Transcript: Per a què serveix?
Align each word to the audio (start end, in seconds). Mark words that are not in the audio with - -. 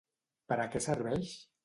Per 0.53 0.57
a 0.63 0.65
què 0.75 0.81
serveix? 0.87 1.35